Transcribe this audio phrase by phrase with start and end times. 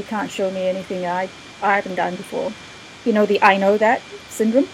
[0.00, 1.28] you can't show me anything I
[1.62, 2.52] I haven't done before.
[3.04, 4.68] You know the I know that syndrome.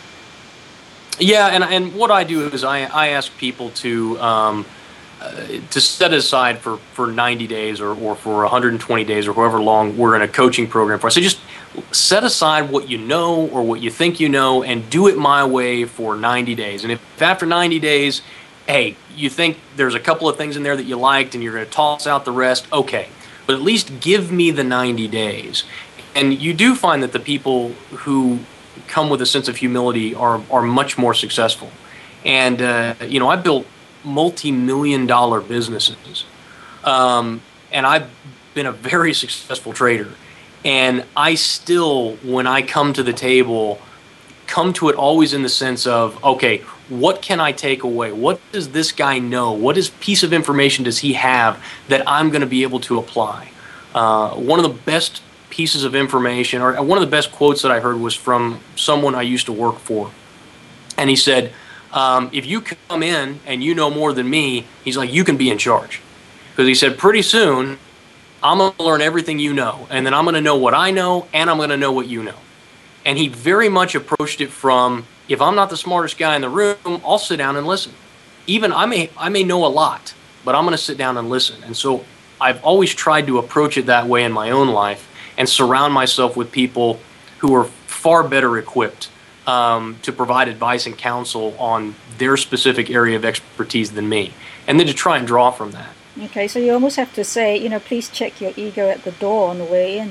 [1.18, 4.18] Yeah, and and what I do is I I ask people to.
[4.20, 4.66] Um,
[5.18, 9.58] uh, to set aside for, for 90 days or, or for 120 days or however
[9.58, 11.08] long we're in a coaching program for.
[11.08, 11.40] So just
[11.90, 15.42] set aside what you know or what you think you know and do it my
[15.46, 16.82] way for 90 days.
[16.82, 18.20] And if after 90 days,
[18.66, 21.54] hey, you think there's a couple of things in there that you liked and you're
[21.54, 23.08] going to toss out the rest, okay.
[23.46, 25.64] But at least give me the 90 days.
[26.14, 28.40] And you do find that the people who
[28.88, 31.70] come with a sense of humility are, are much more successful.
[32.24, 33.66] And, uh, you know, I built
[34.04, 36.24] multi-million dollar businesses.
[36.84, 38.08] Um, and I've
[38.54, 40.12] been a very successful trader.
[40.64, 43.80] And I still, when I come to the table,
[44.46, 48.12] come to it always in the sense of, okay, what can I take away?
[48.12, 49.52] What does this guy know?
[49.52, 52.98] What is piece of information does he have that I'm going to be able to
[52.98, 53.50] apply?
[53.94, 57.72] Uh, one of the best pieces of information, or one of the best quotes that
[57.72, 60.10] I heard was from someone I used to work for.
[60.98, 61.52] And he said,
[61.92, 65.36] um, if you come in and you know more than me, he's like, you can
[65.36, 66.02] be in charge.
[66.50, 67.78] Because he said, pretty soon,
[68.42, 69.86] I'm going to learn everything you know.
[69.90, 72.06] And then I'm going to know what I know, and I'm going to know what
[72.06, 72.36] you know.
[73.04, 76.48] And he very much approached it from, if I'm not the smartest guy in the
[76.48, 77.92] room, I'll sit down and listen.
[78.46, 81.28] Even I may, I may know a lot, but I'm going to sit down and
[81.28, 81.62] listen.
[81.64, 82.04] And so
[82.40, 86.36] I've always tried to approach it that way in my own life and surround myself
[86.36, 87.00] with people
[87.38, 89.10] who are far better equipped
[89.46, 94.32] um, to provide advice and counsel on their specific area of expertise than me,
[94.66, 95.90] and then to try and draw from that.
[96.20, 99.12] Okay, so you almost have to say, you know, please check your ego at the
[99.12, 100.10] door on the way in.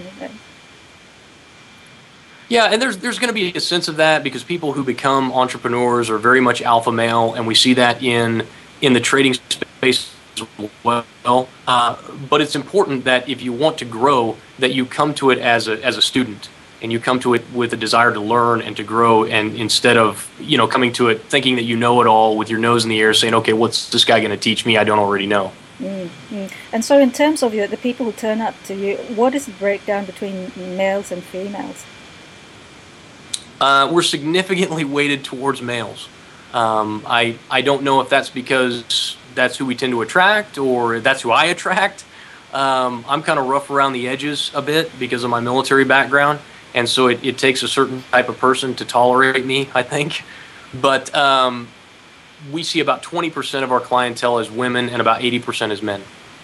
[2.48, 5.32] Yeah, and there's there's going to be a sense of that because people who become
[5.32, 8.46] entrepreneurs are very much alpha male, and we see that in
[8.82, 11.50] in the trading space as well.
[11.68, 11.98] Uh,
[12.30, 15.68] but it's important that if you want to grow, that you come to it as
[15.68, 16.50] a as a student
[16.82, 19.98] and you come to it with a desire to learn and to grow and instead
[19.98, 22.84] of you know coming to it thinking that you know it all with your nose
[22.84, 25.26] in the air saying okay what's this guy going to teach me i don't already
[25.26, 26.45] know mm-hmm.
[26.73, 29.45] and so in terms of your, the people who turn up to you what is
[29.45, 31.86] the breakdown between males and females
[33.61, 36.10] uh, we're significantly weighted towards males
[36.54, 40.99] um, I, I don't know if that's because that's who we tend to attract or
[40.99, 42.05] that's who i attract
[42.54, 46.39] um, i'm kind of rough around the edges a bit because of my military background
[46.76, 50.23] and so it, it takes a certain type of person to tolerate me, I think.
[50.73, 51.70] But um,
[52.52, 56.04] we see about 20% of our clientele as women and about 80% as men.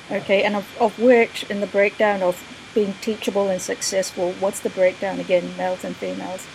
[0.09, 2.41] Okay, and of, of which, in the breakdown of
[2.73, 6.47] being teachable and successful, what's the breakdown again, males and females?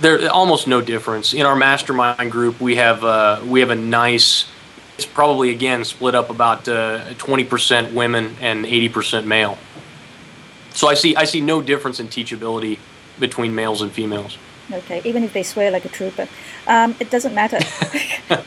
[0.00, 1.34] There almost no difference.
[1.34, 4.46] In our mastermind group, we have uh, we have a nice.
[4.96, 9.56] It's probably again split up about uh, 20% women and 80% male.
[10.70, 12.78] So I see I see no difference in teachability
[13.18, 14.38] between males and females.
[14.70, 16.28] Okay, even if they swear like a trooper,
[16.66, 17.58] um, it doesn't matter.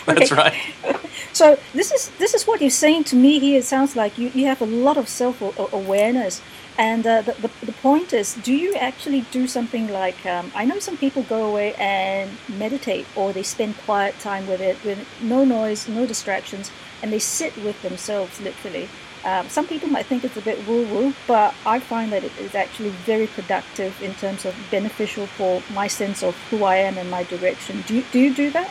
[0.06, 0.54] That's right.
[1.32, 3.60] So this is this is what you're saying to me here.
[3.60, 5.40] It sounds like you, you have a lot of self
[5.72, 6.42] awareness,
[6.88, 10.64] and uh, the, the, the point is, do you actually do something like um, I
[10.64, 15.00] know some people go away and meditate, or they spend quiet time with it, with
[15.20, 16.70] no noise, no distractions,
[17.02, 18.88] and they sit with themselves literally
[19.24, 22.32] um, some people might think it's a bit woo woo, but I find that it
[22.38, 26.96] is actually very productive in terms of beneficial for my sense of who I am
[26.96, 27.84] and my direction.
[27.86, 28.70] Do you, do you do that?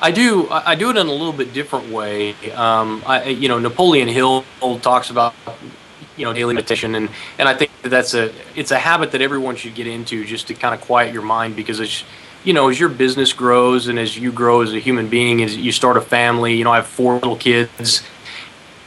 [0.00, 0.48] I do.
[0.50, 2.34] I do it in a little bit different way.
[2.52, 4.44] Um, I, you know, Napoleon Hill
[4.82, 5.34] talks about
[6.16, 7.08] you know daily meditation, and
[7.38, 10.48] and I think that that's a it's a habit that everyone should get into just
[10.48, 12.04] to kind of quiet your mind because as
[12.44, 15.56] you know as your business grows and as you grow as a human being, as
[15.56, 18.02] you start a family, you know, I have four little kids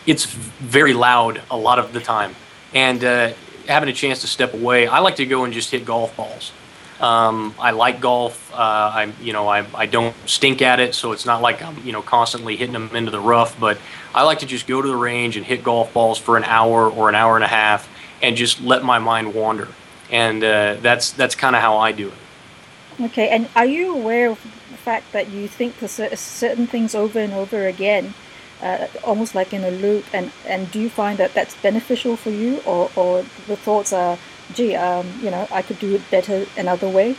[0.07, 2.33] it's very loud a lot of the time.
[2.73, 3.33] And uh,
[3.67, 6.51] having a chance to step away, I like to go and just hit golf balls.
[6.99, 8.51] Um, I like golf.
[8.51, 11.77] Uh, I, you know, I, I don't stink at it, so it's not like I'm,
[11.85, 13.59] you know, constantly hitting them into the rough.
[13.59, 13.77] But
[14.15, 16.89] I like to just go to the range and hit golf balls for an hour
[16.89, 17.87] or an hour and a half,
[18.21, 19.67] and just let my mind wander.
[20.11, 23.03] And uh, that's that's kind of how I do it.
[23.05, 23.29] Okay.
[23.29, 27.67] And are you aware of the fact that you think certain things over and over
[27.67, 28.15] again?
[28.61, 32.31] uh, almost like in a loop and and do you find that that's beneficial for
[32.31, 34.17] you or, or the thoughts are
[34.53, 37.15] gee um, you know i could do it better another way.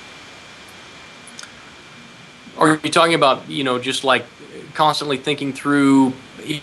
[2.56, 4.25] Are you talking about you know just like
[4.75, 6.12] constantly thinking through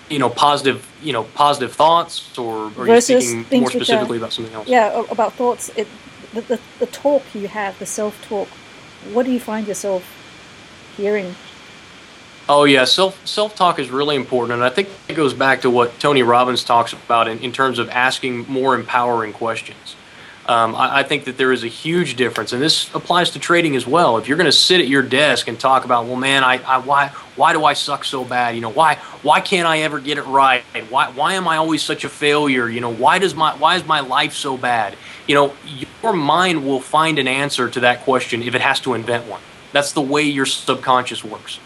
[0.09, 4.33] you know positive you know positive thoughts or are you speaking more specifically are, about
[4.33, 4.67] something else?
[4.67, 5.69] Yeah about thoughts.
[5.75, 5.87] It,
[6.33, 8.49] the, the, the talk you have the self-talk
[9.13, 10.03] what do you find yourself
[10.97, 11.35] hearing?
[12.47, 15.69] Oh yeah, self self talk is really important, and I think it goes back to
[15.69, 19.95] what Tony Robbins talks about in, in terms of asking more empowering questions.
[20.47, 23.75] Um, I, I, think that there is a huge difference, and this applies to trading
[23.75, 24.17] as well.
[24.17, 26.77] If you're going to sit at your desk and talk about, well, man, I, I
[26.77, 28.53] why why do I suck so bad?
[28.53, 30.63] You know, why why can't I ever get it right?
[30.89, 32.69] Why why am I always such a failure?
[32.69, 34.95] You know, why does my why is my life so bad?
[35.25, 35.53] You know,
[36.03, 39.41] your mind will find an answer to that question if it has to invent one.
[39.71, 41.59] That's the way your subconscious works.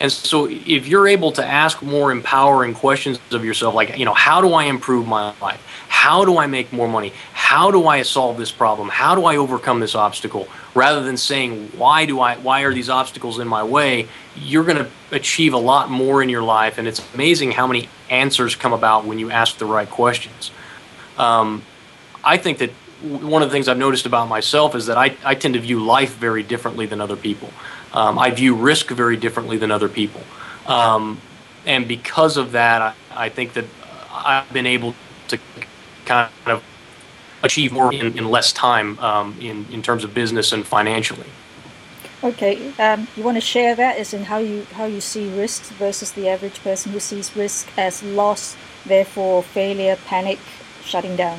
[0.00, 4.14] And so if you're able to ask more empowering questions of yourself, like, you know,
[4.14, 5.60] how do I improve my life?
[5.88, 7.12] How do I make more money?
[7.32, 8.88] How do I solve this problem?
[8.88, 10.48] How do I overcome this obstacle?
[10.74, 14.06] Rather than saying, why do I, why are these obstacles in my way?
[14.36, 16.78] You're going to achieve a lot more in your life.
[16.78, 20.50] And it's amazing how many answers come about when you ask the right questions.
[21.16, 21.62] Um,
[22.22, 22.70] I think that
[23.02, 25.80] one of the things I've noticed about myself is that I, I tend to view
[25.80, 27.50] life very differently than other people.
[27.92, 30.20] Um, I view risk very differently than other people.
[30.66, 31.20] Um,
[31.64, 33.64] and because of that, I, I, think that
[34.12, 34.94] I've been able
[35.28, 35.38] to
[36.08, 36.64] kind of
[37.42, 41.28] achieve more in, in less time um, in, in terms of business and financially.
[42.24, 45.62] Okay, um, you want to share that as in how you how you see risk
[45.74, 50.40] versus the average person who sees risk as loss, therefore failure, panic,
[50.82, 51.38] shutting down.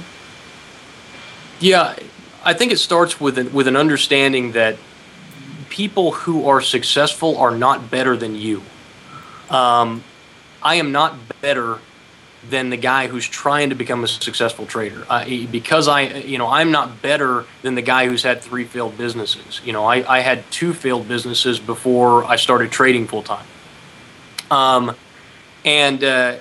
[1.60, 1.98] Yeah,
[2.46, 4.78] I think it starts with an, with an understanding that
[5.68, 8.64] people who are successful are not better than you.
[9.50, 10.02] Um,
[10.64, 11.80] I am not better
[12.50, 15.06] than the guy who's trying to become a successful trader.
[15.10, 18.98] Uh, because I, you know, I'm not better than the guy who's had three failed
[18.98, 19.62] businesses.
[19.64, 23.46] You know, I, I had two failed businesses before I started trading full time.
[24.50, 24.96] Um,
[25.64, 26.38] and, uh,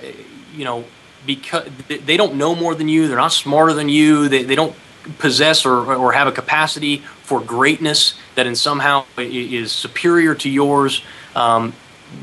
[0.55, 0.85] you know,
[1.25, 4.75] because they don't know more than you, they're not smarter than you, they, they don't
[5.19, 11.03] possess or, or have a capacity for greatness that in somehow is superior to yours.
[11.35, 11.73] Um,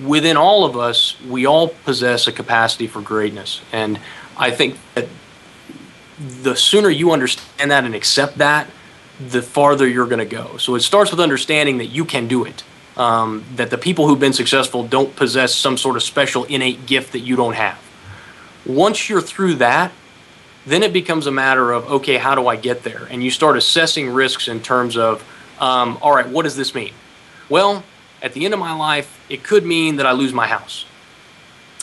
[0.04, 3.60] within all of us, we all possess a capacity for greatness.
[3.72, 4.00] And
[4.36, 5.08] I think that
[6.42, 8.68] the sooner you understand that and accept that,
[9.20, 10.56] the farther you're going to go.
[10.58, 12.64] So it starts with understanding that you can do it.
[12.96, 17.12] Um, that the people who've been successful don't possess some sort of special innate gift
[17.12, 17.78] that you don't have.
[18.64, 19.92] Once you're through that,
[20.64, 23.06] then it becomes a matter of, okay, how do I get there?
[23.10, 25.22] And you start assessing risks in terms of,
[25.60, 26.92] um, all right, what does this mean?
[27.50, 27.84] Well,
[28.26, 30.84] at the end of my life, it could mean that I lose my house.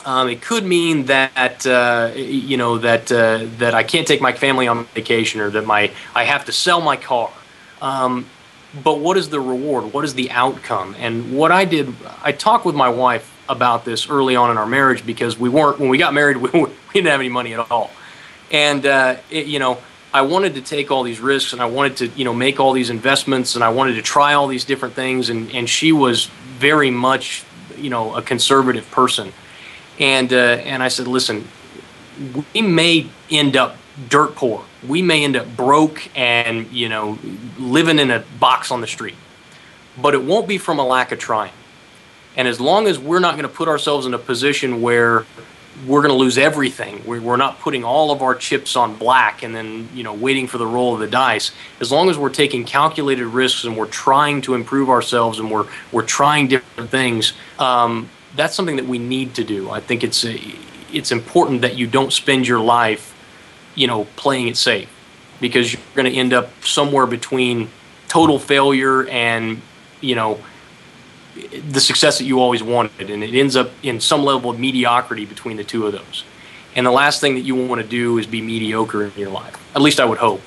[0.05, 4.33] Um, it could mean that uh, you know that uh, that I can't take my
[4.33, 7.31] family on vacation, or that my I have to sell my car.
[7.81, 8.25] Um,
[8.83, 9.93] but what is the reward?
[9.93, 10.95] What is the outcome?
[10.99, 14.65] And what I did, I talked with my wife about this early on in our
[14.65, 17.71] marriage because we weren't when we got married, we, we didn't have any money at
[17.71, 17.89] all.
[18.51, 19.77] And uh, it, you know,
[20.13, 22.71] I wanted to take all these risks and I wanted to, you know, make all
[22.73, 25.29] these investments and I wanted to try all these different things.
[25.29, 26.25] And, and she was
[26.59, 27.43] very much,
[27.77, 29.33] you know, a conservative person.
[29.99, 31.47] And, uh, and I said, listen,
[32.53, 33.77] we may end up
[34.07, 34.63] dirt poor.
[34.87, 37.17] We may end up broke and, you know,
[37.57, 39.15] living in a box on the street.
[39.99, 41.53] But it won't be from a lack of trying.
[42.35, 45.25] And as long as we're not going to put ourselves in a position where
[45.87, 47.03] we're going to lose everything.
[47.05, 50.57] We're not putting all of our chips on black and then you know waiting for
[50.57, 51.51] the roll of the dice.
[51.79, 55.67] As long as we're taking calculated risks and we're trying to improve ourselves and we're
[55.91, 59.69] we're trying different things, um, that's something that we need to do.
[59.69, 60.39] I think it's a,
[60.91, 63.15] it's important that you don't spend your life,
[63.75, 64.89] you know, playing it safe,
[65.41, 67.69] because you're going to end up somewhere between
[68.07, 69.61] total failure and
[70.01, 70.39] you know
[71.69, 75.25] the success that you always wanted, and it ends up in some level of mediocrity
[75.25, 76.23] between the two of those.
[76.75, 79.55] And the last thing that you want to do is be mediocre in your life.
[79.75, 80.41] At least I would hope.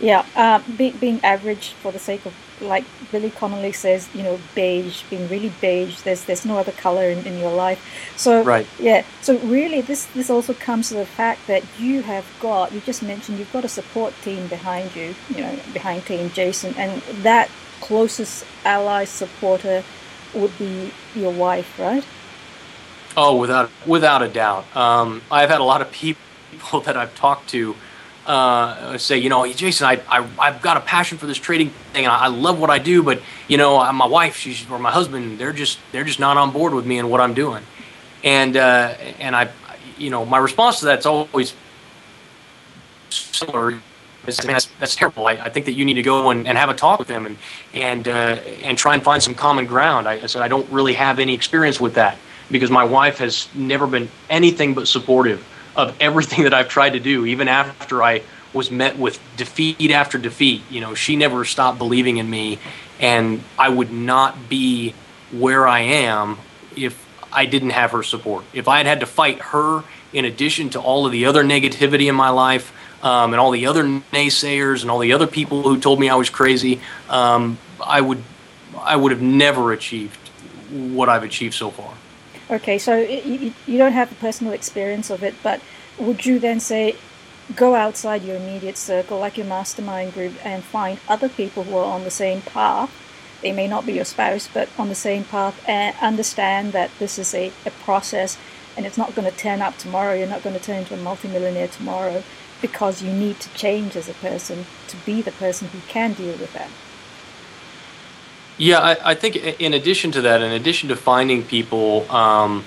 [0.00, 4.40] Yeah, uh, be, being average for the sake of, like Billy Connolly says, you know,
[4.54, 6.00] beige, being really beige.
[6.00, 7.80] There's there's no other color in, in your life.
[8.16, 8.66] So right.
[8.80, 9.04] yeah.
[9.20, 12.72] So really, this this also comes to the fact that you have got.
[12.72, 15.14] You just mentioned you've got a support team behind you.
[15.28, 17.48] You know, behind Team Jason, and that
[17.80, 19.84] closest ally supporter
[20.34, 22.04] would be your wife, right?
[23.16, 24.64] Oh, without without a doubt.
[24.76, 26.20] Um, I've had a lot of people
[26.84, 27.74] that I've talked to
[28.26, 32.04] uh, say, you know, Jason, I, I I've got a passion for this trading thing,
[32.04, 34.90] and I, I love what I do, but you know, my wife, she's or my
[34.90, 37.62] husband, they're just they're just not on board with me and what I'm doing,
[38.22, 39.50] and uh, and I,
[39.98, 41.54] you know, my response to that's always
[43.10, 43.80] similar
[44.24, 45.26] that's, that's terrible.
[45.26, 47.26] I, I, think that you need to go and, and have a talk with them
[47.26, 47.36] and
[47.74, 50.08] and uh, and try and find some common ground.
[50.08, 52.16] I, I said I don't really have any experience with that
[52.50, 57.00] because my wife has never been anything but supportive of everything that I've tried to
[57.00, 60.62] do, even after I was met with defeat after defeat.
[60.70, 62.58] You know, she never stopped believing in me,
[63.00, 64.94] and I would not be
[65.32, 66.38] where I am
[66.76, 67.02] if
[67.32, 68.44] I didn't have her support.
[68.52, 72.08] If I had had to fight her in addition to all of the other negativity
[72.08, 75.78] in my life um, and all the other naysayers and all the other people who
[75.78, 78.22] told me I was crazy, um, I would
[78.78, 80.16] I would have never achieved
[80.70, 81.94] what I've achieved so far.
[82.50, 85.60] Okay, so you, you don't have a personal experience of it, but
[85.98, 86.96] would you then say
[87.54, 91.84] go outside your immediate circle, like your mastermind group, and find other people who are
[91.84, 92.90] on the same path?
[93.42, 97.18] They may not be your spouse, but on the same path, and understand that this
[97.18, 98.38] is a, a process
[98.76, 100.14] and it's not going to turn up tomorrow.
[100.14, 102.22] You're not going to turn into a multimillionaire tomorrow
[102.62, 106.36] because you need to change as a person to be the person who can deal
[106.38, 106.70] with that.
[108.56, 112.64] Yeah, I, I think in addition to that, in addition to finding people um,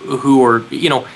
[0.00, 1.06] who are, you know,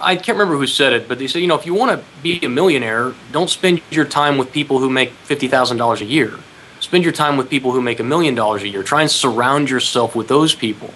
[0.00, 2.06] I can't remember who said it, but they said, you know, if you want to
[2.22, 6.38] be a millionaire, don't spend your time with people who make $50,000 a year.
[6.80, 8.82] Spend your time with people who make a million dollars a year.
[8.82, 10.92] Try and surround yourself with those people.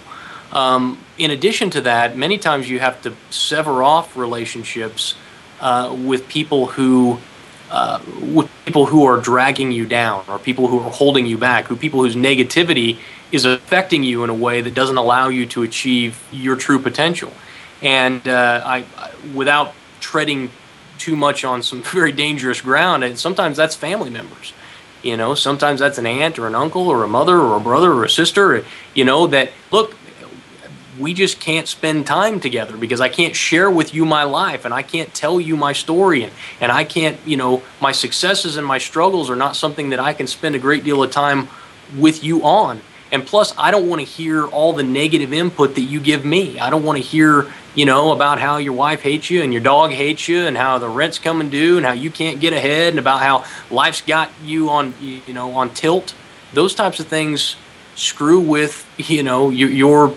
[0.51, 5.15] Um, in addition to that, many times you have to sever off relationships
[5.61, 7.19] uh, with people who
[7.71, 11.65] uh, with people who are dragging you down or people who are holding you back,
[11.65, 12.97] who people whose negativity
[13.31, 17.31] is affecting you in a way that doesn't allow you to achieve your true potential.
[17.81, 18.85] And uh, I,
[19.33, 20.51] without treading
[20.97, 24.53] too much on some very dangerous ground, and sometimes that's family members.
[25.01, 27.91] You know, sometimes that's an aunt or an uncle or a mother or a brother
[27.91, 28.63] or a sister.
[28.93, 29.95] You know that look,
[31.01, 34.73] we just can't spend time together because I can't share with you my life and
[34.73, 38.65] I can't tell you my story and, and I can't, you know, my successes and
[38.65, 41.49] my struggles are not something that I can spend a great deal of time
[41.97, 42.81] with you on.
[43.11, 46.59] And plus, I don't want to hear all the negative input that you give me.
[46.59, 49.61] I don't want to hear, you know, about how your wife hates you and your
[49.61, 52.89] dog hates you and how the rent's coming due and how you can't get ahead
[52.89, 56.13] and about how life's got you on, you know, on tilt.
[56.53, 57.57] Those types of things
[57.95, 60.15] screw with, you know, your, your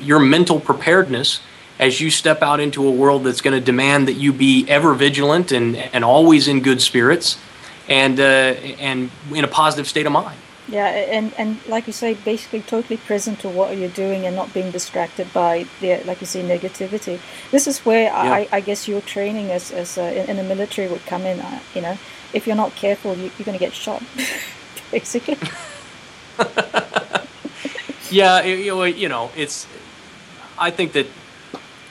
[0.00, 1.40] your mental preparedness
[1.78, 4.94] as you step out into a world that's going to demand that you be ever
[4.94, 7.38] vigilant and, and always in good spirits
[7.88, 8.22] and uh,
[8.80, 10.38] and in a positive state of mind.
[10.68, 14.52] Yeah, and, and like you say, basically totally present to what you're doing and not
[14.52, 17.20] being distracted by the like you say negativity.
[17.52, 18.32] This is where yeah.
[18.32, 21.38] I, I guess your training as, as uh, in, the military would come in.
[21.38, 21.96] Uh, you know,
[22.32, 24.02] if you're not careful, you, you're going to get shot,
[24.90, 25.38] basically.
[28.10, 29.68] yeah, you know, it's
[30.58, 31.06] I think that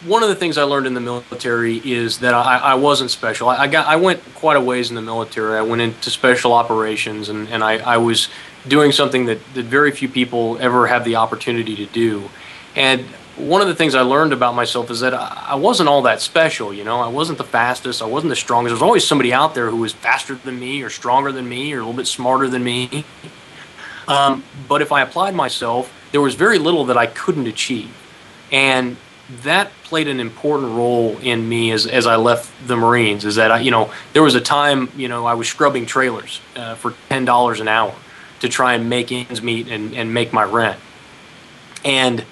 [0.05, 3.49] one of the things I learned in the military is that I, I wasn't special.
[3.49, 5.57] I, I, got I went quite a ways in the military.
[5.57, 8.29] I went into special operations, and, and I, I was
[8.67, 12.29] doing something that, that very few people ever have the opportunity to do.
[12.75, 13.01] And
[13.37, 16.73] one of the things I learned about myself is that I wasn't all that special.
[16.73, 18.01] You know, I wasn't the fastest.
[18.01, 18.69] I wasn't the strongest.
[18.69, 21.73] There was always somebody out there who was faster than me, or stronger than me,
[21.73, 23.05] or a little bit smarter than me.
[24.07, 27.89] Um, but if I applied myself, there was very little that I couldn't achieve.
[28.51, 28.97] And
[29.43, 33.25] that played an important role in me as, as I left the Marines.
[33.25, 36.41] Is that I, you know there was a time you know I was scrubbing trailers
[36.55, 37.95] uh, for ten dollars an hour
[38.41, 40.79] to try and make ends meet and, and make my rent.
[41.83, 42.23] And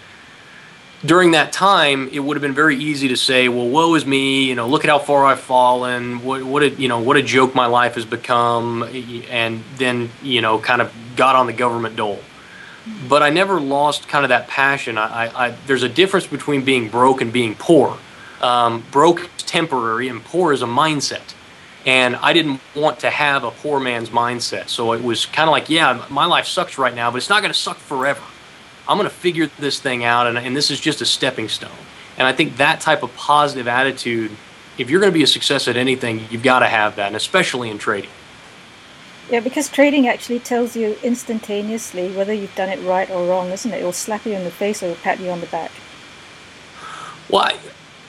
[1.05, 4.45] during that time, it would have been very easy to say, "Well, woe is me!
[4.45, 6.23] You know, look at how far I've fallen.
[6.23, 8.83] What what a you know what a joke my life has become."
[9.29, 12.19] And then you know, kind of got on the government dole
[13.07, 14.97] but I never lost kind of that passion.
[14.97, 17.97] I, I, I there's a difference between being broke and being poor.
[18.41, 21.33] Um, broke is temporary, and poor is a mindset.
[21.85, 24.69] And I didn't want to have a poor man's mindset.
[24.69, 27.41] So it was kind of like, yeah, my life sucks right now, but it's not
[27.41, 28.23] going to suck forever.
[28.87, 31.71] I'm going to figure this thing out, and, and this is just a stepping stone.
[32.17, 34.31] And I think that type of positive attitude,
[34.77, 37.15] if you're going to be a success at anything, you've got to have that, and
[37.15, 38.09] especially in trading.
[39.33, 43.73] Yeah, because trading actually tells you instantaneously whether you've done it right or wrong, isn't
[43.73, 43.79] it?
[43.79, 45.71] It'll slap you in the face or pat you on the back.
[47.31, 47.51] Well,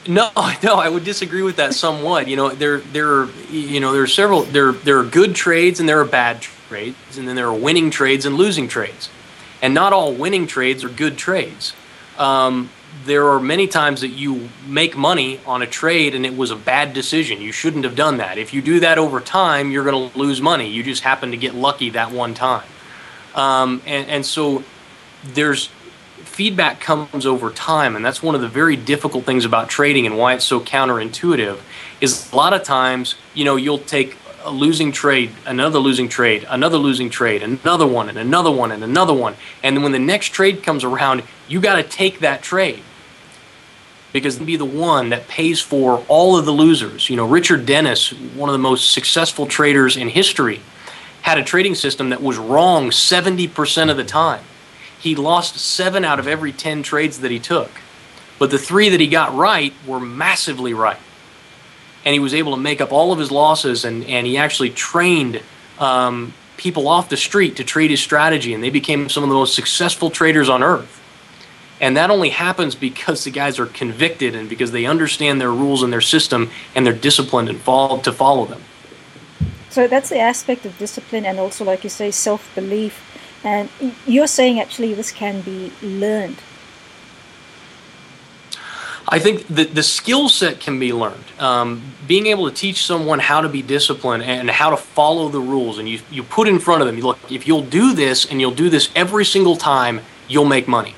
[0.07, 0.29] no,
[0.63, 2.29] no, I would disagree with that somewhat.
[2.29, 4.43] You know, there, there are, you know, there are several.
[4.43, 7.89] There, there are good trades and there are bad trades, and then there are winning
[7.89, 9.09] trades and losing trades,
[9.63, 11.73] and not all winning trades are good trades.
[12.19, 12.69] Um,
[13.05, 16.57] there are many times that you make money on a trade and it was a
[16.57, 17.41] bad decision.
[17.41, 18.39] You shouldn't have done that.
[18.39, 20.69] If you do that over time, you're going to lose money.
[20.71, 22.67] You just happen to get lucky that one time.
[23.35, 24.65] Um, and, and so
[25.25, 25.69] there's
[26.23, 30.19] feedback comes over time and that's one of the very difficult things about trading and
[30.19, 31.61] why it's so counterintuitive
[32.01, 36.47] is a lot of times you know you'll take a losing trade another losing trade
[36.49, 39.99] another losing trade another one and another one and another one and then when the
[39.99, 42.83] next trade comes around you got to take that trade
[44.15, 47.11] because be the one that pays for all of the losers.
[47.11, 50.61] You know, Richard Dennis, one of the most successful traders in history,
[51.23, 54.45] had a trading system that was wrong 70% of the time.
[55.01, 57.71] he lost seven out of every 10 trades that he took.
[58.39, 60.97] But the three that he got right were massively right.
[62.05, 64.71] And he was able to make up all of his losses, and, and he actually
[64.71, 65.41] trained
[65.79, 69.35] um, people off the street to trade his strategy, and they became some of the
[69.35, 71.01] most successful traders on earth.
[71.81, 75.83] And that only happens because the guys are convicted and because they understand their rules
[75.83, 78.63] and their system and they're disciplined and follow, to follow them.
[79.71, 83.03] So that's the aspect of discipline and also, like you say, self belief.
[83.43, 83.69] And
[84.07, 86.39] you're saying actually this can be learned.
[89.07, 91.25] I think the, the skill set can be learned.
[91.39, 95.41] Um, being able to teach someone how to be disciplined and how to follow the
[95.41, 98.41] rules, and you, you put in front of them, look, if you'll do this and
[98.41, 100.95] you'll do this every single time, you'll make money.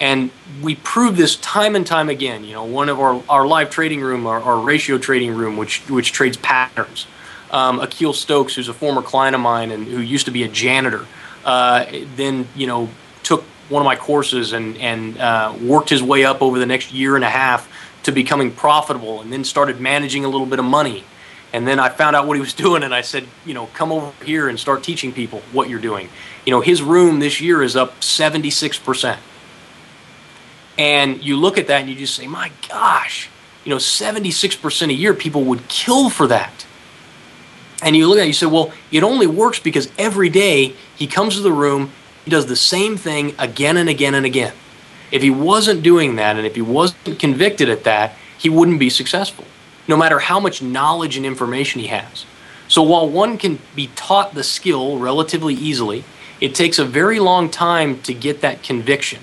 [0.00, 0.30] And
[0.62, 2.44] we prove this time and time again.
[2.44, 5.88] You know, one of our, our live trading room, our, our ratio trading room, which
[5.88, 7.06] which trades patterns.
[7.50, 10.48] Um, Akil Stokes, who's a former client of mine and who used to be a
[10.48, 11.06] janitor,
[11.46, 11.86] uh,
[12.16, 12.90] then you know
[13.22, 16.92] took one of my courses and and uh, worked his way up over the next
[16.92, 17.68] year and a half
[18.04, 21.04] to becoming profitable, and then started managing a little bit of money.
[21.52, 23.92] And then I found out what he was doing, and I said, you know, come
[23.92, 26.08] over here and start teaching people what you're doing.
[26.44, 29.20] You know, his room this year is up 76 percent.
[30.78, 33.30] And you look at that and you just say, my gosh,
[33.64, 36.66] you know, 76% a year, people would kill for that.
[37.82, 41.06] And you look at it, you say, well, it only works because every day he
[41.06, 41.92] comes to the room,
[42.26, 44.52] he does the same thing again and again and again.
[45.12, 48.90] If he wasn't doing that and if he wasn't convicted at that, he wouldn't be
[48.90, 49.44] successful,
[49.86, 52.26] no matter how much knowledge and information he has.
[52.66, 56.02] So while one can be taught the skill relatively easily,
[56.40, 59.20] it takes a very long time to get that conviction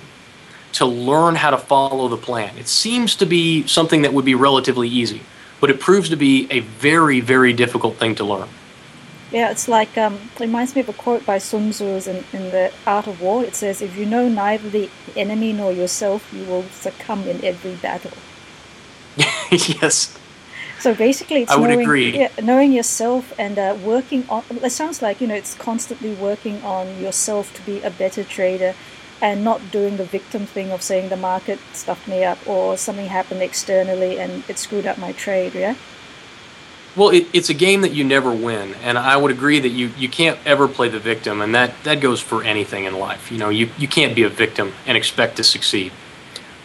[0.71, 2.57] to learn how to follow the plan.
[2.57, 5.23] It seems to be something that would be relatively easy,
[5.59, 8.47] but it proves to be a very, very difficult thing to learn.
[9.33, 12.51] Yeah, it's like, um, it reminds me of a quote by Sun Tzu in, in
[12.51, 13.43] The Art of War.
[13.43, 17.73] It says, If you know neither the enemy nor yourself, you will succumb in every
[17.75, 18.11] battle.
[19.51, 20.17] yes.
[20.79, 22.17] So basically, it's I would knowing, agree.
[22.17, 24.43] Yeah, knowing yourself and uh, working on.
[24.49, 28.75] It sounds like you know it's constantly working on yourself to be a better trader,
[29.23, 33.07] and not doing the victim thing of saying the market stuffed me up or something
[33.07, 35.75] happened externally and it screwed up my trade, yeah?
[36.95, 39.91] Well, it, it's a game that you never win, and I would agree that you,
[39.97, 43.31] you can't ever play the victim, and that, that goes for anything in life.
[43.31, 45.91] You know, you, you can't be a victim and expect to succeed.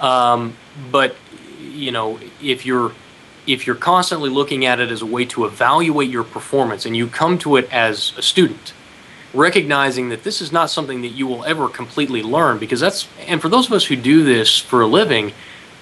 [0.00, 0.54] Um,
[0.90, 1.16] but
[1.60, 2.92] you know, if you're
[3.46, 7.06] if you're constantly looking at it as a way to evaluate your performance, and you
[7.06, 8.74] come to it as a student,
[9.34, 13.40] recognizing that this is not something that you will ever completely learn because that's and
[13.42, 15.32] for those of us who do this for a living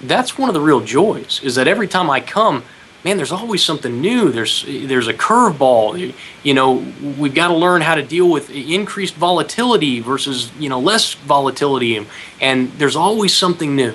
[0.02, 2.64] that's one of the real joys is that every time i come
[3.06, 4.30] man there's always something new.
[4.30, 6.12] There's there's a curveball.
[6.42, 6.84] You know
[7.18, 11.96] we've got to learn how to deal with increased volatility versus you know less volatility.
[11.96, 12.06] And,
[12.40, 13.94] and there's always something new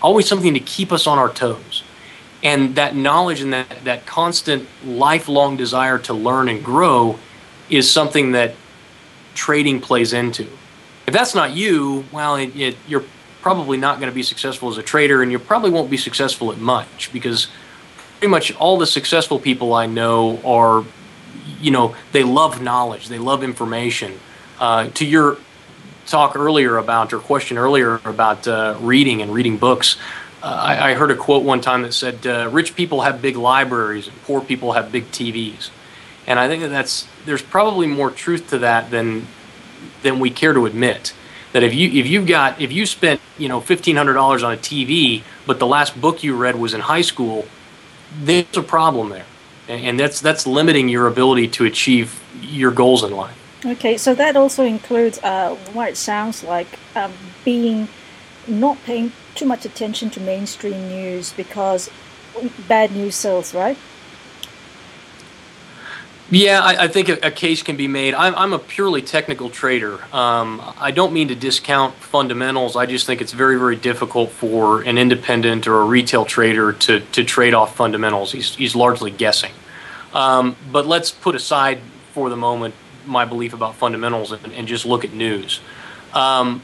[0.00, 1.82] always something to keep us on our toes.
[2.42, 7.18] And that knowledge and that that constant lifelong desire to learn and grow
[7.68, 8.54] is something that
[9.34, 10.46] trading plays into.
[11.06, 13.04] If that's not you, well, it, it, you're
[13.40, 16.52] probably not going to be successful as a trader, and you probably won't be successful
[16.52, 17.48] at much because
[18.18, 20.84] pretty much all the successful people I know are,
[21.60, 24.18] you know, they love knowledge, they love information.
[24.58, 25.38] Uh, to your
[26.06, 29.96] talk earlier about, or question earlier about uh, reading and reading books,
[30.42, 33.36] uh, I, I, heard a quote one time that said, uh, "Rich people have big
[33.36, 35.70] libraries, and poor people have big TVs."
[36.26, 39.26] And I think that that's there's probably more truth to that than
[40.02, 41.12] than we care to admit.
[41.52, 44.52] That if you if you've got if you spent you know fifteen hundred dollars on
[44.52, 47.46] a TV, but the last book you read was in high school,
[48.22, 49.26] there's a problem there,
[49.68, 53.34] and that's that's limiting your ability to achieve your goals in life.
[53.64, 57.12] Okay, so that also includes uh, what it sounds like um,
[57.44, 57.88] being
[58.46, 61.90] not paying too much attention to mainstream news because
[62.68, 63.76] bad news sells, right?
[66.30, 68.12] Yeah, I, I think a, a, case can be made.
[68.12, 69.94] I'm, I'm a purely technical trader.
[70.14, 72.76] Um, I don't mean to discount fundamentals.
[72.76, 77.00] I just think it's very, very difficult for an independent or a retail trader to,
[77.00, 78.32] to trade off fundamentals.
[78.32, 79.52] He's, he's largely guessing.
[80.12, 81.80] Um, but let's put aside
[82.12, 82.74] for the moment
[83.06, 85.60] my belief about fundamentals and, and just look at news.
[86.12, 86.62] Um,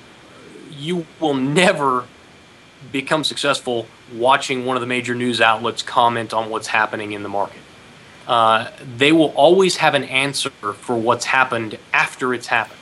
[0.73, 2.05] you will never
[2.93, 7.31] become successful watching one of the major news outlets comment on what's happening in the
[7.31, 7.61] market
[8.27, 12.81] uh, they will always have an answer for what's happened after it's happened.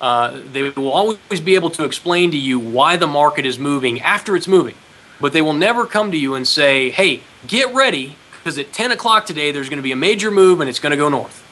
[0.00, 4.00] Uh, they will always be able to explain to you why the market is moving
[4.00, 4.74] after it's moving,
[5.20, 8.92] but they will never come to you and say, hey, get ready, because at 10
[8.92, 11.46] o'clock today there's going to be a major move and it's going to go north.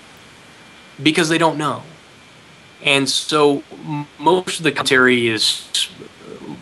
[1.03, 1.83] Because they don't know.
[2.83, 3.63] And so
[4.19, 5.69] most of the commentary is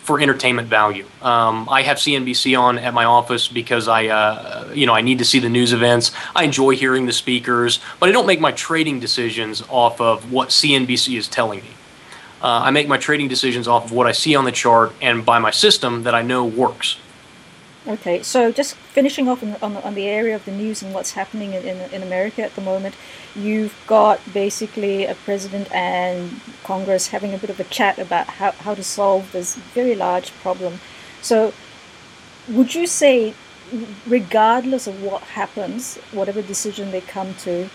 [0.07, 1.05] for entertainment value.
[1.21, 5.17] Um, I have CNBC on at my office because I, uh, you know, I need
[5.17, 6.13] to see the news events.
[6.33, 10.47] I enjoy hearing the speakers, but I don't make my trading decisions off of what
[10.47, 11.71] CNBC is telling me.
[12.41, 15.25] Uh, I make my trading decisions off of what I see on the chart and
[15.25, 16.97] by my system that I know works.
[17.87, 21.11] Okay, so just finishing off on, on, on, the area of the news and what's
[21.11, 22.95] happening in, in, in, America at the moment,
[23.33, 28.51] you've got basically a president and Congress having a bit of a chat about how,
[28.51, 30.81] how to solve this very large problem.
[31.21, 31.53] So,
[32.49, 33.33] would you say,
[34.05, 37.69] regardless of what happens, whatever decision they come to,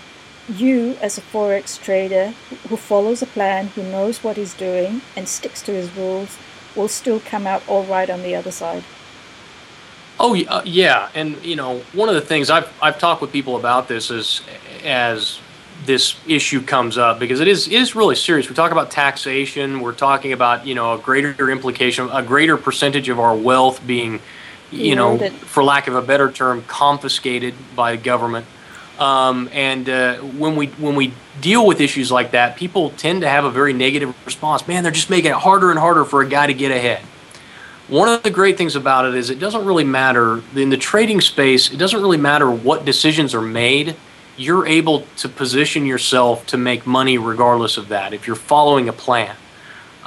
[0.46, 2.35] you as a forex trader
[2.68, 6.37] who follows a plan, who knows what he's doing, and sticks to his rules,
[6.77, 8.85] will still come out all right on the other side?
[10.23, 13.57] Oh uh, yeah, and you know one of the things I've I've talked with people
[13.57, 14.41] about this is
[14.85, 15.41] as
[15.85, 18.49] this issue comes up because it is it is really serious.
[18.49, 19.81] We talk about taxation.
[19.81, 24.21] We're talking about you know a greater implication, a greater percentage of our wealth being,
[24.71, 28.47] you know, for lack of a better term, confiscated by the government.
[29.01, 33.29] Um, and uh, when we when we deal with issues like that, people tend to
[33.29, 34.69] have a very negative response.
[34.69, 37.03] Man, they're just making it harder and harder for a guy to get ahead.
[37.93, 41.21] One of the great things about it is it doesn't really matter in the trading
[41.21, 43.97] space, it doesn't really matter what decisions are made.
[44.39, 48.95] You're able to position yourself to make money regardless of that if you're following a
[48.95, 49.37] plan.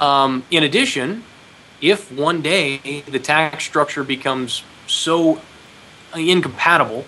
[0.00, 1.22] Um, in addition,
[1.80, 5.40] if one day the tax structure becomes so
[6.12, 7.04] incompatible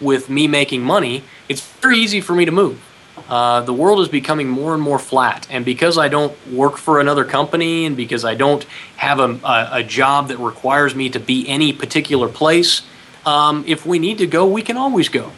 [0.00, 2.82] with me making money, it's very easy for me to move.
[3.28, 5.46] Uh, the world is becoming more and more flat.
[5.50, 8.64] And because I don't work for another company and because I don't
[8.96, 12.82] have a, a, a job that requires me to be any particular place,
[13.26, 15.32] um, if we need to go, we can always go.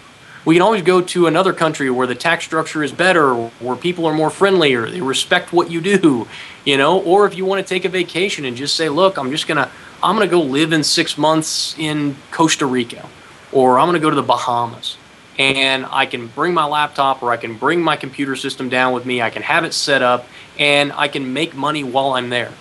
[0.45, 4.07] We can always go to another country where the tax structure is better, where people
[4.07, 6.27] are more friendly, or they respect what you do,
[6.65, 6.99] you know.
[7.01, 9.71] Or if you want to take a vacation and just say, "Look, I'm just gonna,
[10.03, 13.07] I'm gonna go live in six months in Costa Rica,
[13.53, 14.97] or I'm gonna go to the Bahamas."
[15.39, 19.07] And I can bring my laptop or I can bring my computer system down with
[19.07, 19.23] me.
[19.23, 20.27] I can have it set up
[20.59, 22.53] and I can make money while I'm there.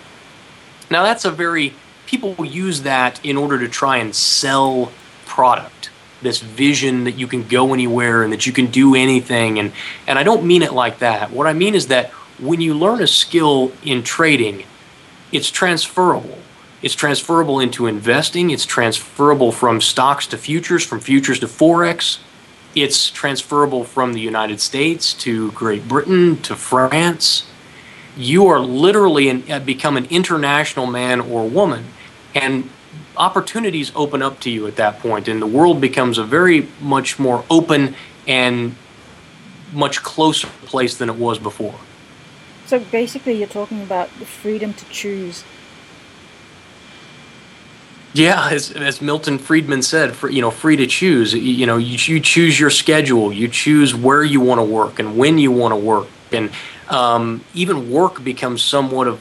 [0.90, 1.74] Now, that's a very,
[2.06, 4.92] people use that in order to try and sell
[5.26, 5.90] product.
[6.22, 9.58] This vision that you can go anywhere and that you can do anything.
[9.58, 9.72] And,
[10.06, 11.30] and I don't mean it like that.
[11.30, 14.64] What I mean is that when you learn a skill in trading,
[15.32, 16.38] it's transferable.
[16.82, 22.18] It's transferable into investing, it's transferable from stocks to futures, from futures to Forex
[22.74, 27.46] it's transferable from the United States to Great Britain to France.
[28.16, 31.86] You are literally an, uh, become an international man or woman,
[32.34, 32.70] and
[33.16, 37.18] opportunities open up to you at that point, and the world becomes a very much
[37.18, 37.94] more open
[38.26, 38.76] and
[39.72, 41.78] much closer place than it was before.
[42.66, 45.44] So basically, you're talking about the freedom to choose
[48.12, 51.32] yeah, as, as Milton Friedman said, for, you know, free to choose.
[51.32, 55.16] You know, you, you choose your schedule, you choose where you want to work and
[55.16, 56.50] when you want to work, and
[56.88, 59.20] um, even work becomes somewhat of,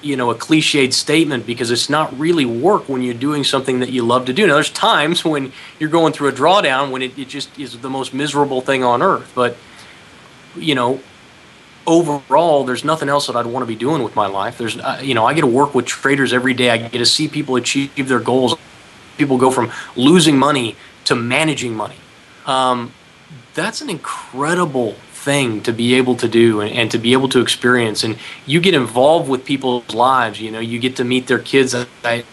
[0.00, 3.90] you know, a cliched statement because it's not really work when you're doing something that
[3.90, 4.46] you love to do.
[4.46, 7.90] Now, there's times when you're going through a drawdown when it, it just is the
[7.90, 9.56] most miserable thing on earth, but
[10.56, 11.00] you know,
[11.86, 14.58] overall, there's nothing else that I'd want to be doing with my life.
[14.58, 16.70] There's, uh, you know, I get to work with traders every day.
[16.70, 18.54] I get to see people achieve their goals.
[19.18, 21.96] People go from losing money to managing money.
[22.46, 22.92] Um,
[23.54, 27.40] that's an incredible thing to be able to do and, and, to be able to
[27.40, 28.02] experience.
[28.02, 30.40] And you get involved with people's lives.
[30.40, 31.74] You know, you get to meet their kids.
[31.74, 32.24] I, I,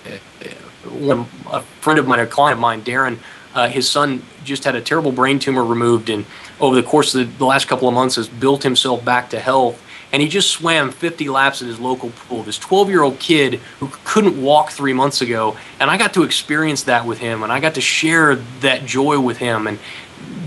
[0.86, 3.20] one, a friend of mine, a client of mine, Darren,
[3.54, 6.26] uh, his son just had a terrible brain tumor removed, and
[6.60, 9.84] over the course of the, last couple of months has built himself back to health.
[10.12, 12.42] And he just swam 50 laps at his local pool.
[12.42, 16.24] This 12 year old kid who couldn't walk three months ago, and I got to
[16.24, 19.78] experience that with him, and I got to share that joy with him, and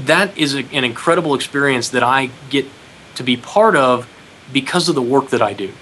[0.05, 2.67] that is a, an incredible experience that I get
[3.15, 4.09] to be part of
[4.53, 5.73] because of the work that I do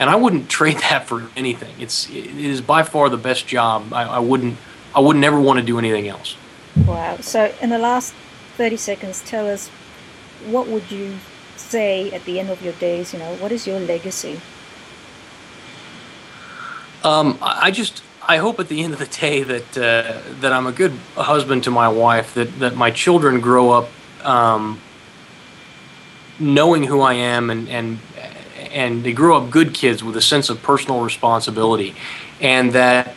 [0.00, 1.74] and I wouldn't trade that for anything.
[1.78, 3.92] It's it is by far the best job.
[3.92, 4.56] I, I wouldn't
[4.94, 6.36] I would never want to do anything else.
[6.86, 7.18] Wow.
[7.20, 8.14] So, in the last
[8.60, 9.68] 30 seconds, tell us
[10.46, 11.14] what would you
[11.56, 13.14] say at the end of your days?
[13.14, 14.38] You know, what is your legacy?
[17.02, 20.66] Um, I just I hope at the end of the day that uh, that I'm
[20.66, 22.34] a good husband to my wife.
[22.34, 23.88] That that my children grow up
[24.26, 24.78] um,
[26.38, 27.98] knowing who I am and and
[28.70, 31.94] and they grow up good kids with a sense of personal responsibility,
[32.42, 33.14] and that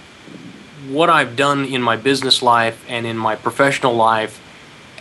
[0.88, 4.40] what I've done in my business life and in my professional life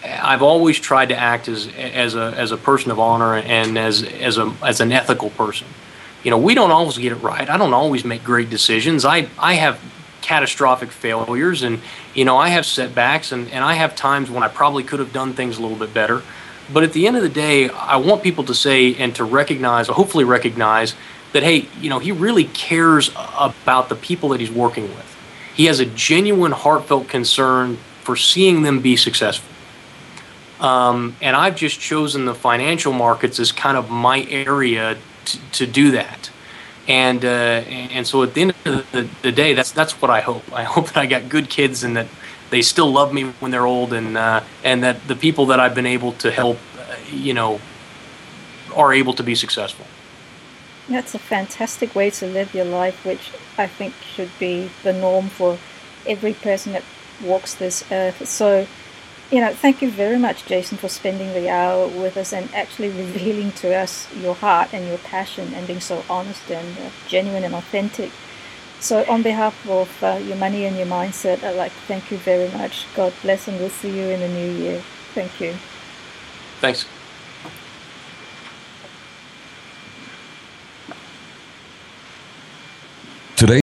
[0.05, 4.03] I've always tried to act as as a as a person of honor and as
[4.03, 5.67] as a as an ethical person.
[6.25, 7.49] You know, we don't always get it right.
[7.49, 9.05] I don't always make great decisions.
[9.05, 9.81] I I have
[10.21, 11.81] catastrophic failures and
[12.15, 15.13] you know, I have setbacks and and I have times when I probably could have
[15.13, 16.23] done things a little bit better.
[16.73, 19.89] But at the end of the day, I want people to say and to recognize,
[19.89, 20.95] hopefully recognize
[21.33, 25.09] that hey, you know, he really cares about the people that he's working with.
[25.55, 29.52] He has a genuine heartfelt concern for seeing them be successful.
[30.63, 35.67] Um, and I've just chosen the financial markets as kind of my area to, to
[35.67, 36.31] do that.
[36.87, 40.21] And uh, and so at the end of the, the, day, that's that's what I
[40.21, 40.43] hope.
[40.53, 42.07] I hope that I got good kids and that
[42.51, 45.75] they still love me when they're old, and uh, and that the people that I've
[45.75, 47.61] been able to help, uh, you know,
[48.75, 49.87] are able to be successful.
[50.89, 55.29] That's a fantastic way to live your life, which I think should be the norm
[55.29, 55.59] for
[56.07, 56.83] every person that
[57.23, 58.27] walks this earth.
[58.29, 58.67] So
[59.33, 62.91] you know, thank you very much, Jason, for spending the hour with us and actually
[62.91, 67.43] revealing to us your heart and your passion and being so honest and uh, genuine
[67.43, 68.13] and authentic.
[68.79, 72.19] So, on behalf of uh, your money and your mindset, I'd like to thank you
[72.19, 72.87] very much.
[72.95, 74.83] God bless, and we'll see you in the new year.
[75.15, 75.55] Thank you.
[76.61, 76.85] Thanks.
[83.37, 83.61] Today